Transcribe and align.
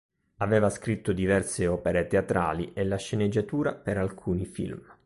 Aveva 0.37 0.71
scritto 0.71 1.11
diverse 1.13 1.67
opere 1.67 2.07
teatrali 2.07 2.73
e 2.73 2.83
la 2.85 2.97
sceneggiatura 2.97 3.75
per 3.75 3.99
alcuni 3.99 4.47
film. 4.47 4.81